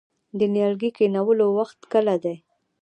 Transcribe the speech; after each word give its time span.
د 0.39 0.41
نیالګي 0.53 0.89
کینولو 0.97 1.45
وخت 1.57 1.79
کله 1.93 2.15
دی؟ 2.23 2.35